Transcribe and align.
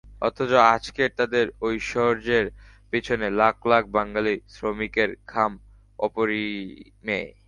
অথচ 0.21 0.51
আজকের 0.73 1.09
তাঁদের 1.17 1.45
ঐশ্বর্যের 1.61 2.45
পেছনে 2.93 3.27
লাখ 3.41 3.55
লাখ 3.67 3.83
বাঙালি 3.97 4.35
শ্রমিকের 4.47 5.09
ঘাম 5.27 5.51
অপরিমেয়। 5.99 7.29